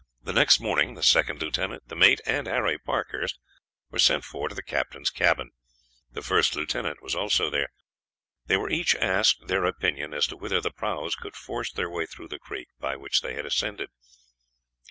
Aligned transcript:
The 0.23 0.33
next 0.33 0.59
morning 0.59 0.95
the 0.95 1.03
second 1.03 1.43
lieutenant, 1.43 1.87
the 1.87 1.95
mate, 1.95 2.21
and 2.25 2.47
Harry 2.47 2.79
Parkhurst 2.79 3.37
were 3.91 3.99
sent 3.99 4.25
for 4.25 4.49
to 4.49 4.55
the 4.55 4.63
captain's 4.63 5.11
cabin. 5.11 5.51
The 6.11 6.23
first 6.23 6.55
lieutenant 6.55 7.03
was 7.03 7.13
there. 7.51 7.69
They 8.47 8.57
were 8.57 8.71
each 8.71 8.95
asked 8.95 9.45
their 9.45 9.63
opinion 9.65 10.15
as 10.15 10.25
to 10.25 10.37
whether 10.37 10.59
the 10.59 10.71
prahus 10.71 11.13
could 11.15 11.35
force 11.35 11.71
their 11.71 11.91
way 11.91 12.07
through 12.07 12.29
the 12.29 12.39
creek 12.39 12.69
by 12.79 12.95
which 12.95 13.21
they 13.21 13.35
had 13.35 13.45
ascended. 13.45 13.91